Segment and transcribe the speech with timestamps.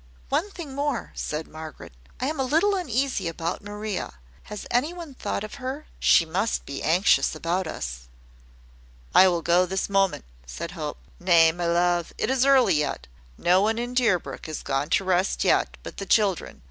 [0.29, 1.93] "One thing more," said Margaret.
[2.19, 4.13] "I am a little uneasy about Maria.
[4.45, 5.85] Has any one thought of her?
[5.99, 8.07] She must be anxious about us."
[9.13, 10.97] "I will go this moment," said Hope.
[11.19, 13.05] "Nay, my love, it is early yet;
[13.37, 16.59] no one in Deerbrook is gone to rest yet, but the children.